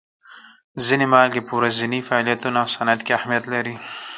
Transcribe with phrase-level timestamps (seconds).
[0.85, 3.75] ځینې مالګې په ورځیني فعالیتونو او صنعت کې اهمیت لري.